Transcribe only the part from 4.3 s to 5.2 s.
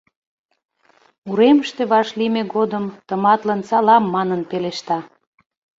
пелешта.